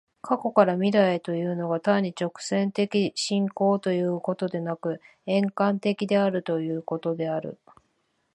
[0.23, 7.59] 過去から未来へというのが、単に直線的進行ということでなく、円環的であるということである。